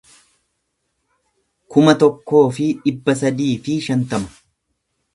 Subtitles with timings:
[1.75, 4.39] kuma tokkoo fi dhibba sadii fi shantama